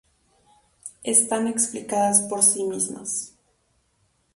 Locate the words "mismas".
2.63-3.37